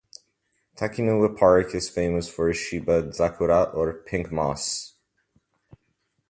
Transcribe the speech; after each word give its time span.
Takinoue 0.77 1.37
Park 1.37 1.75
is 1.75 1.87
famous 1.87 2.27
for 2.27 2.49
Shibazakura 2.53 3.71
or 3.75 3.93
Pink 3.93 4.31
Moss. 4.31 4.95